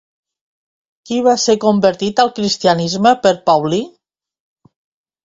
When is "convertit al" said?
1.65-2.31